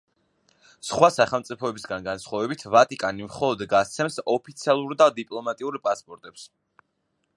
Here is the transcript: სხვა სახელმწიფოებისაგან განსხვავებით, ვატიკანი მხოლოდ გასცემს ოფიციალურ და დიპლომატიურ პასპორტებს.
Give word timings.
სხვა 0.91 1.09
სახელმწიფოებისაგან 1.15 2.07
განსხვავებით, 2.07 2.65
ვატიკანი 2.77 3.27
მხოლოდ 3.27 3.61
გასცემს 3.75 4.19
ოფიციალურ 4.37 4.97
და 5.03 5.11
დიპლომატიურ 5.21 5.79
პასპორტებს. 5.89 6.49